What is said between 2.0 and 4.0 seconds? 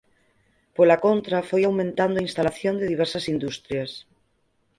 a instalación de diversas industrias.